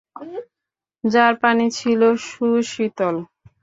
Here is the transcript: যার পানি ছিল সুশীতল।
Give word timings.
যার 1.03 1.33
পানি 1.41 1.65
ছিল 1.77 2.01
সুশীতল। 2.25 3.15